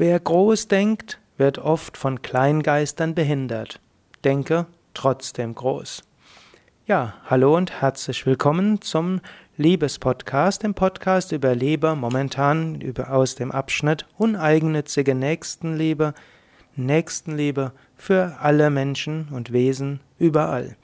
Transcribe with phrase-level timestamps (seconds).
[0.00, 3.80] Wer groß denkt, wird oft von Kleingeistern behindert.
[4.22, 6.04] Denke trotzdem groß.
[6.86, 9.20] Ja, hallo und herzlich willkommen zum
[9.56, 16.14] Liebespodcast, dem Podcast über Liebe, momentan über, aus dem Abschnitt uneigennützige Nächstenliebe,
[16.76, 20.76] Nächstenliebe für alle Menschen und Wesen überall.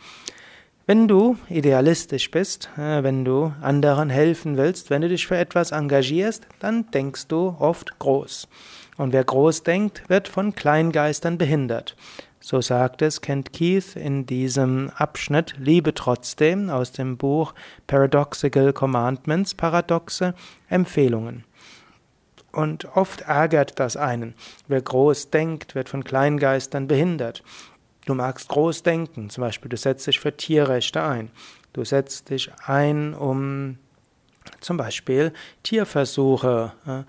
[0.87, 5.73] Wenn du idealistisch bist, äh, wenn du anderen helfen willst, wenn du dich für etwas
[5.73, 8.49] engagierst, dann denkst du oft groß.
[8.99, 11.97] Und wer groß denkt, wird von Kleingeistern behindert.
[12.39, 17.55] So sagt es Kent Keith in diesem Abschnitt Liebe trotzdem aus dem Buch
[17.87, 20.35] Paradoxical Commandments, paradoxe
[20.69, 21.45] Empfehlungen.
[22.53, 24.35] Und oft ärgert das einen.
[24.69, 27.43] Wer groß denkt, wird von Kleingeistern behindert.
[28.07, 31.31] Du magst groß denken, zum Beispiel du setzt dich für Tierrechte ein.
[31.73, 33.79] Du setzt dich ein, um
[34.61, 35.33] zum Beispiel
[35.63, 37.03] Tierversuche äh,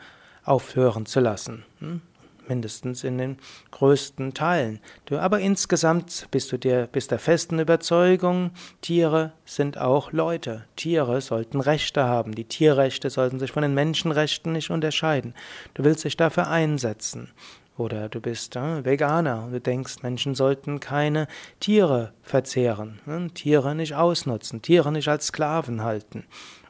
[0.49, 1.66] aufhören zu lassen.
[1.80, 2.02] Hm?
[2.48, 3.38] mindestens in den
[3.71, 4.80] größten Teilen.
[5.05, 8.51] Du, aber insgesamt bist du dir bist der festen Überzeugung,
[8.82, 10.66] Tiere sind auch Leute.
[10.76, 12.35] Tiere sollten Rechte haben.
[12.35, 15.34] Die Tierrechte sollten sich von den Menschenrechten nicht unterscheiden.
[15.73, 17.32] Du willst dich dafür einsetzen.
[17.77, 21.27] Oder du bist äh, Veganer und du denkst, Menschen sollten keine
[21.59, 26.23] Tiere verzehren, äh, Tiere nicht ausnutzen, Tiere nicht als Sklaven halten.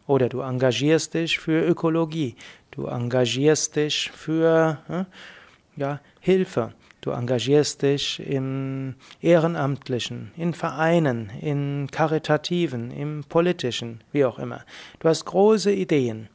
[0.07, 2.35] Oder du engagierst dich für Ökologie,
[2.71, 5.03] du engagierst dich für äh,
[5.75, 14.39] ja, Hilfe, du engagierst dich im Ehrenamtlichen, in Vereinen, in Karitativen, im Politischen, wie auch
[14.39, 14.61] immer.
[14.99, 16.29] Du hast große Ideen.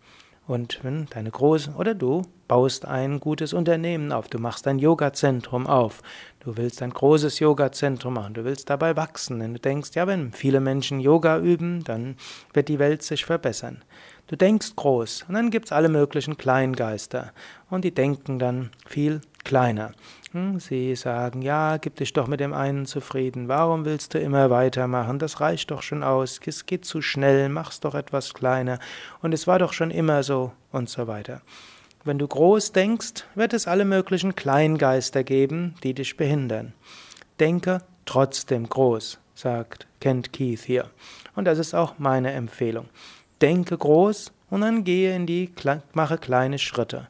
[0.50, 5.68] Und wenn deine große, oder du baust ein gutes Unternehmen auf, du machst ein Yoga-Zentrum
[5.68, 6.02] auf,
[6.40, 10.32] du willst ein großes Yoga-Zentrum machen, du willst dabei wachsen, denn du denkst, ja, wenn
[10.32, 12.16] viele Menschen Yoga üben, dann
[12.52, 13.84] wird die Welt sich verbessern.
[14.26, 17.32] Du denkst groß und dann gibt's alle möglichen Kleingeister
[17.70, 19.92] und die denken dann viel kleiner.
[20.32, 23.48] Hm, sie sagen, ja, gib dich doch mit dem einen zufrieden.
[23.48, 25.18] Warum willst du immer weitermachen?
[25.18, 26.40] Das reicht doch schon aus.
[26.46, 27.48] Es geht zu schnell.
[27.48, 28.78] Mach's doch etwas kleiner.
[29.22, 31.42] Und es war doch schon immer so und so weiter.
[32.04, 36.72] Wenn du groß denkst, wird es alle möglichen Kleingeister geben, die dich behindern.
[37.40, 40.90] Denke trotzdem groß, sagt Kent Keith hier.
[41.34, 42.88] Und das ist auch meine Empfehlung.
[43.42, 45.52] Denke groß und dann gehe in die,
[45.92, 47.08] mache kleine Schritte.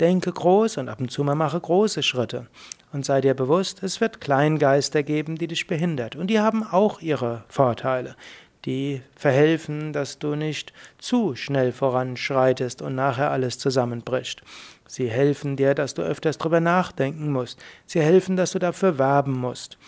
[0.00, 2.46] Denke groß und ab und zu mal mache große Schritte.
[2.92, 6.16] Und sei dir bewusst, es wird Kleingeister geben, die dich behindert.
[6.16, 8.16] Und die haben auch ihre Vorteile
[8.64, 14.42] die verhelfen, dass du nicht zu schnell voranschreitest und nachher alles zusammenbricht.
[14.86, 17.62] Sie helfen dir, dass du öfters drüber nachdenken musst.
[17.86, 19.78] Sie helfen, dass du dafür werben musst.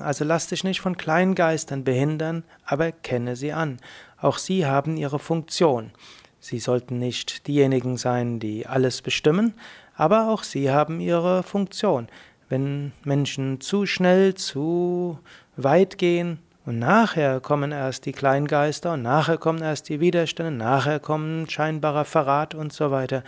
[0.00, 3.78] Also lass dich nicht von Kleingeistern behindern, aber kenne sie an.
[4.18, 5.90] Auch sie haben ihre Funktion.
[6.44, 9.54] Sie sollten nicht diejenigen sein, die alles bestimmen,
[9.96, 12.06] aber auch sie haben ihre Funktion.
[12.50, 15.18] Wenn Menschen zu schnell, zu
[15.56, 21.00] weit gehen, und nachher kommen erst die Kleingeister und nachher kommen erst die Widerstände, nachher
[21.00, 23.24] kommen scheinbarer Verrat und so weiter.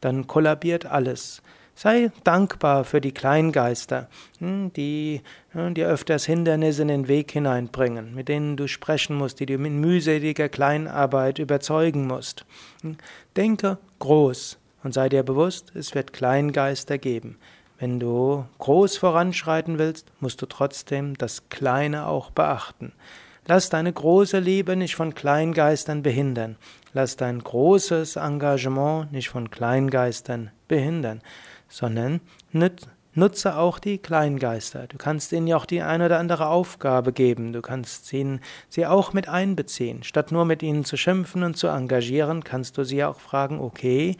[0.00, 1.42] Dann kollabiert alles.
[1.76, 4.08] Sei dankbar für die Kleingeister,
[4.38, 9.40] hm, die hm, dir öfters Hindernisse in den Weg hineinbringen, mit denen du sprechen musst,
[9.40, 12.46] die du mit mühseliger Kleinarbeit überzeugen musst.
[12.82, 12.96] Hm,
[13.36, 17.38] denke groß und sei dir bewusst, es wird Kleingeister geben.
[17.80, 22.92] Wenn du groß voranschreiten willst, musst du trotzdem das Kleine auch beachten.
[23.46, 26.56] Lass deine große Liebe nicht von Kleingeistern behindern.
[26.94, 31.20] Lass dein großes Engagement nicht von Kleingeistern behindern,
[31.68, 32.20] sondern
[33.14, 34.86] nutze auch die Kleingeister.
[34.88, 37.52] Du kannst ihnen ja auch die eine oder andere Aufgabe geben.
[37.52, 40.02] Du kannst ihnen, sie auch mit einbeziehen.
[40.02, 44.16] Statt nur mit ihnen zu schimpfen und zu engagieren, kannst du sie auch fragen, okay,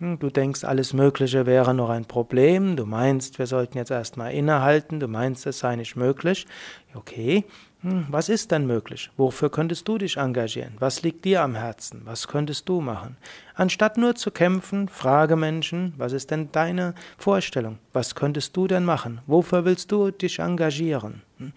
[0.00, 2.76] du denkst, alles Mögliche wäre noch ein Problem.
[2.76, 5.00] Du meinst, wir sollten jetzt erstmal innehalten.
[5.00, 6.46] Du meinst, es sei nicht möglich.
[6.94, 7.44] Okay,
[7.84, 9.10] hm, was ist denn möglich?
[9.18, 10.74] Wofür könntest du dich engagieren?
[10.78, 12.00] Was liegt dir am Herzen?
[12.04, 13.18] Was könntest du machen?
[13.54, 17.78] Anstatt nur zu kämpfen, frage Menschen, was ist denn deine Vorstellung?
[17.92, 19.20] Was könntest du denn machen?
[19.26, 21.20] Wofür willst du dich engagieren?
[21.38, 21.52] Hm,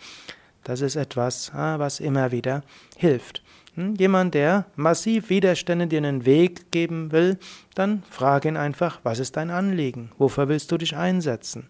[0.65, 2.61] das ist etwas, ah, was immer wieder
[2.97, 3.41] hilft.
[3.77, 3.95] Hm?
[3.95, 7.37] Jemand, der massiv Widerstände dir einen Weg geben will,
[7.75, 10.11] dann frage ihn einfach, was ist dein Anliegen?
[10.17, 11.69] Wofür willst du dich einsetzen?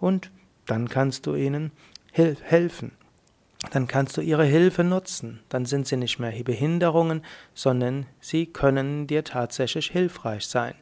[0.00, 0.30] Und
[0.66, 1.72] dann kannst du ihnen
[2.12, 2.92] helfen
[3.72, 5.40] dann kannst du ihre Hilfe nutzen.
[5.48, 7.22] Dann sind sie nicht mehr Behinderungen,
[7.54, 10.74] sondern sie können dir tatsächlich hilfreich sein.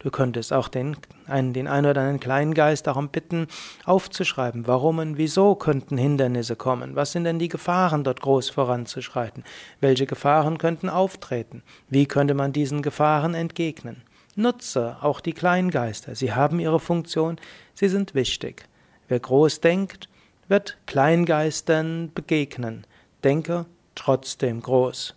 [0.00, 0.96] Du könntest auch den,
[1.26, 3.46] einen, den einen oder anderen kleinen Geist darum bitten,
[3.84, 6.96] aufzuschreiben, warum und wieso könnten Hindernisse kommen.
[6.96, 9.44] Was sind denn die Gefahren, dort groß voranzuschreiten?
[9.80, 11.62] Welche Gefahren könnten auftreten?
[11.88, 14.02] Wie könnte man diesen Gefahren entgegnen?
[14.34, 16.16] Nutze auch die Kleingeister.
[16.16, 17.36] Sie haben ihre Funktion,
[17.74, 18.66] sie sind wichtig.
[19.06, 20.08] Wer groß denkt,
[20.48, 22.86] wird Kleingeistern begegnen.
[23.22, 25.14] Denke trotzdem groß.